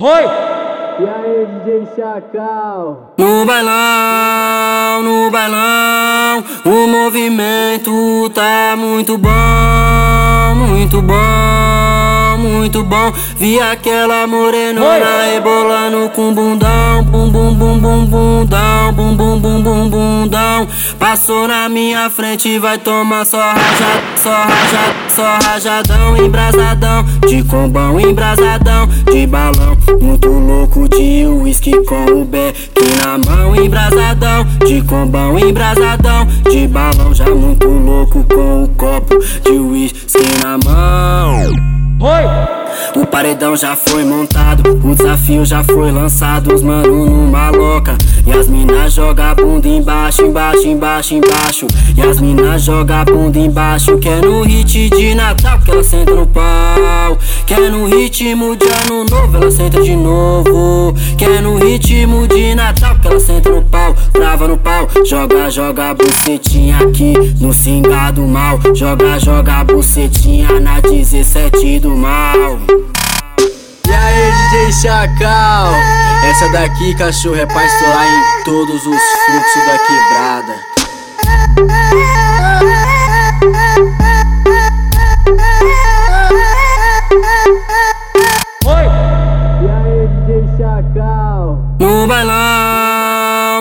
Oi! 0.00 0.22
E 1.00 1.08
aí, 1.08 1.44
DJ 1.64 1.88
Chacal? 1.96 3.14
No 3.18 3.44
bailão, 3.44 5.02
no 5.02 5.28
bailão, 5.28 6.44
o 6.64 6.86
movimento 6.86 8.30
tá 8.32 8.76
muito 8.78 9.18
bom, 9.18 10.54
muito 10.54 11.02
bom, 11.02 11.47
muito 12.58 12.82
bom. 12.82 13.12
Vi 13.36 13.60
aquela 13.60 14.26
morenona 14.26 15.22
rebolando 15.32 16.10
com 16.10 16.34
bundão, 16.34 17.04
bum 17.04 17.30
bum 17.30 17.54
bum 17.54 17.78
bum 17.78 18.04
bundão, 18.04 18.92
bum 18.92 19.16
bum 19.16 19.38
bum 19.38 19.62
bum 19.62 19.88
bundão. 19.88 20.66
Passou 20.98 21.46
na 21.46 21.68
minha 21.68 22.10
frente, 22.10 22.58
vai 22.58 22.76
tomar 22.76 23.24
só 23.24 23.38
rajada, 23.38 24.02
só 24.16 24.30
rajada, 24.30 24.94
só 25.08 25.48
rajadão, 25.48 26.16
embrasadão, 26.16 27.04
de 27.28 27.44
combão, 27.44 28.00
embrasadão, 28.00 28.88
de 29.10 29.26
balão, 29.26 29.76
muito 30.00 30.28
louco 30.28 30.88
de 30.88 31.26
uísque 31.26 31.72
com 31.84 32.06
o 32.06 32.24
beck 32.24 32.70
na 33.04 33.18
mão, 33.18 33.54
embrasadão, 33.54 34.44
de 34.66 34.82
combão, 34.82 35.38
embrasadão, 35.38 36.26
de 36.50 36.66
balão, 36.66 37.14
já 37.14 37.26
muito 37.26 37.68
louco 37.68 38.24
com 38.24 38.64
o 38.64 38.68
copo 38.68 39.16
de 39.44 39.52
uísque 39.52 40.18
na 40.42 40.58
mão. 40.58 41.77
Oi! 42.00 43.00
O 43.00 43.04
paredão 43.04 43.56
já 43.56 43.74
foi 43.74 44.04
montado, 44.04 44.78
o 44.84 44.94
desafio 44.94 45.44
já 45.44 45.64
foi 45.64 45.90
lançado, 45.90 46.54
os 46.54 46.62
mano 46.62 47.06
numa 47.06 47.50
louca. 47.50 47.98
E 48.24 48.30
as 48.30 48.46
minas 48.46 48.92
joga 48.92 49.32
a 49.32 49.34
bunda 49.34 49.66
embaixo, 49.66 50.24
embaixo, 50.24 50.68
embaixo, 50.68 51.14
embaixo. 51.14 51.66
E 51.96 52.00
as 52.00 52.20
minas 52.20 52.62
joga 52.62 53.00
a 53.00 53.04
bunda 53.04 53.38
embaixo, 53.40 53.98
que 53.98 54.08
é 54.08 54.20
no 54.20 54.42
hit 54.42 54.90
de 54.90 55.14
Natal 55.14 55.58
que 55.58 55.72
ela 55.72 55.82
senta 55.82 56.14
no 56.14 56.26
pau. 56.26 57.18
Que 57.44 57.54
é 57.54 57.68
no 57.68 57.86
ritmo 57.86 58.54
de 58.54 58.66
ano 58.66 59.04
novo, 59.10 59.36
ela 59.36 59.50
senta 59.50 59.80
de 59.82 59.96
novo. 59.96 60.94
Que 61.16 61.24
é 61.24 61.40
no 61.40 61.56
ritmo 61.58 62.28
de 62.28 62.54
Natal 62.54 62.67
senta 63.18 63.50
no 63.50 63.62
pau, 63.62 63.94
trava 64.12 64.48
no 64.48 64.56
pau. 64.56 64.88
Joga, 65.04 65.50
joga 65.50 65.90
a 65.90 65.94
bucetinha 65.94 66.78
aqui 66.78 67.14
no 67.40 67.52
cingado 67.52 68.22
mal. 68.22 68.58
Joga, 68.74 69.18
joga 69.18 69.60
a 69.60 69.64
bucetinha 69.64 70.60
na 70.60 70.80
17 70.80 71.80
do 71.80 71.96
mal. 71.96 72.58
E 73.86 73.90
aí, 73.90 74.32
DJ 74.50 74.72
Chacal? 74.72 75.72
Essa 76.28 76.48
daqui, 76.50 76.94
cachorro, 76.94 77.36
é 77.36 77.46
pra 77.46 77.64
estourar 77.64 78.06
em 78.06 78.44
todos 78.44 78.86
os 78.86 79.02
fluxos 79.26 79.66
da 79.66 79.78
quebrada. 79.78 80.54
Oi! 88.66 88.86
E 89.62 89.68
aí, 89.70 90.08
DJ 90.26 90.56
Chacal? 90.58 91.58
No 91.78 92.06
bailão, 92.06 92.87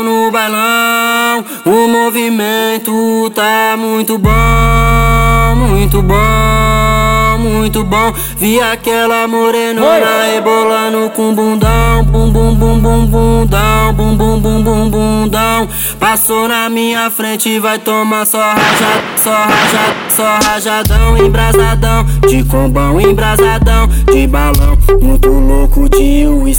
no 0.03 0.31
bailão, 0.31 1.43
o 1.65 1.87
movimento 1.87 3.31
tá 3.33 3.75
muito 3.77 4.17
bom, 4.17 5.55
muito 5.55 6.01
bom, 6.01 7.37
muito 7.39 7.83
bom. 7.83 8.13
Vi 8.37 8.59
aquela 8.61 9.27
morenona 9.27 10.23
rebolando 10.33 11.09
com 11.11 11.33
bundão, 11.33 12.03
bum 12.03 12.31
bum 12.31 12.55
bum 12.55 12.79
bum 12.79 13.05
bundão, 13.05 13.93
bum 13.93 14.15
bum 14.15 14.39
bum 14.39 14.61
bum 14.61 14.89
bundão. 14.89 15.67
Passou 15.99 16.47
na 16.47 16.69
minha 16.69 17.09
frente, 17.09 17.59
vai 17.59 17.79
tomar 17.79 18.25
só 18.25 18.39
rajada, 18.39 19.03
só 19.17 19.31
rajada, 19.31 19.95
só 20.09 20.39
rajadão, 20.47 21.17
embrasadão, 21.17 22.05
de 22.27 22.43
combão, 22.43 23.01
embrasadão, 23.01 23.87
de 24.11 24.27
balão, 24.27 24.77
muito 25.01 25.29
louco 25.29 25.89
de 25.89 25.96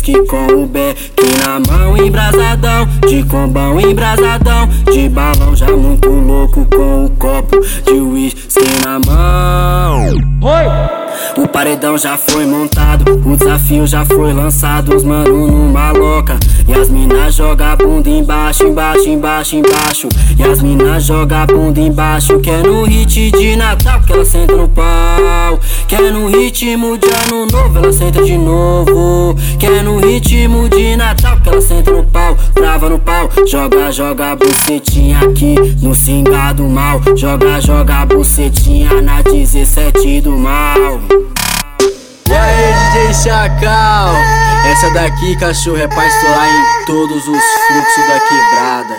uísque 0.09 0.27
com 0.27 0.63
o 0.63 0.67
beck 0.67 1.13
na 1.45 1.61
mão, 1.61 1.97
embrasadão, 1.97 2.89
de 3.07 3.23
combão, 3.25 3.79
embrasadão, 3.81 4.69
de 4.91 5.09
balão, 5.09 5.55
já 5.55 5.67
muito 5.77 6.09
louco 6.09 6.67
com 6.67 7.05
o 7.05 7.11
copo 7.11 7.61
de 7.85 7.93
uísque 7.93 8.65
na 8.85 8.99
mão. 9.07 10.07
Oi! 10.41 11.43
O 11.43 11.47
paredão 11.49 11.99
já 11.99 12.17
foi 12.17 12.47
montado, 12.47 13.21
o 13.25 13.37
desafio 13.37 13.87
já 13.87 14.05
foi 14.05 14.33
lançado, 14.33 14.97
os 14.97 15.05
mano 15.05 15.47
numa 15.47 15.93
louca. 15.93 16.39
Joga 17.39 17.77
bunda 17.77 18.11
embaixo, 18.11 18.67
embaixo, 18.67 19.09
embaixo, 19.09 19.55
embaixo. 19.55 20.09
E 20.37 20.43
as 20.43 20.61
minas 20.61 21.05
joga 21.05 21.47
bunda 21.47 21.79
embaixo, 21.79 22.41
que 22.41 22.51
é 22.51 22.65
no 22.65 22.83
hit 22.83 23.31
de 23.31 23.55
Natal 23.55 24.03
que 24.03 24.13
ela 24.13 24.25
senta 24.25 24.57
no 24.57 24.69
pau. 24.69 25.61
Que 25.87 25.95
é 25.95 26.11
no 26.11 26.27
ritmo 26.27 26.99
de 26.99 27.07
ano 27.07 27.47
novo, 27.47 27.79
ela 27.79 27.93
senta 27.93 28.25
de 28.25 28.37
novo. 28.37 29.37
Que 29.57 29.67
é 29.67 29.83
no 29.85 30.01
ritmo 30.01 30.69
de 30.69 30.97
Natal 30.97 31.41
que 31.41 31.49
ela 31.49 31.61
senta 31.61 31.93
no 31.93 32.03
pau, 32.03 32.37
trava 32.53 32.89
no 32.89 32.99
pau. 32.99 33.29
Joga, 33.47 33.93
joga 33.93 34.35
bucetinha 34.35 35.21
aqui 35.21 35.55
no 35.81 35.95
cingado 35.95 36.65
mal. 36.65 37.01
Joga, 37.15 37.61
joga 37.61 38.05
bucetinha 38.05 39.01
na 39.01 39.23
17 39.23 40.23
do 40.23 40.33
mal. 40.33 40.99
Chacal? 43.23 44.15
Essa 44.71 44.91
daqui, 44.91 45.35
cachorro, 45.37 45.79
é 45.79 45.89
pra 45.89 46.07
estourar 46.07 46.49
em 46.49 46.85
todos 46.85 47.27
os 47.27 47.43
fluxos 47.67 48.07
da 48.07 48.21
quebrada. 48.21 48.97